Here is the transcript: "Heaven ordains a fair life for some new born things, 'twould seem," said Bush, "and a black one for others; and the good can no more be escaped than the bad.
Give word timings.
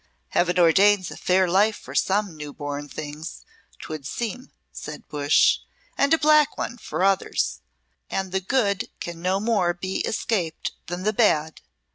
"Heaven 0.29 0.57
ordains 0.57 1.11
a 1.11 1.15
fair 1.15 1.47
life 1.47 1.75
for 1.75 1.93
some 1.93 2.35
new 2.35 2.53
born 2.53 2.89
things, 2.89 3.43
'twould 3.77 4.07
seem," 4.07 4.51
said 4.71 5.07
Bush, 5.07 5.59
"and 5.95 6.11
a 6.11 6.17
black 6.17 6.57
one 6.57 6.79
for 6.79 7.03
others; 7.03 7.61
and 8.09 8.31
the 8.31 8.41
good 8.41 8.89
can 8.99 9.21
no 9.21 9.39
more 9.39 9.75
be 9.75 9.97
escaped 9.99 10.71
than 10.87 11.03
the 11.03 11.13
bad. 11.13 11.61